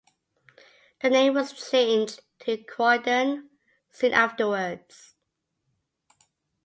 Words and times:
The 1.03 1.11
name 1.11 1.35
was 1.35 1.53
changed 1.69 2.21
to 2.39 2.57
"Croydon" 2.57 3.51
soon 3.91 4.13
afterwards. 4.13 5.13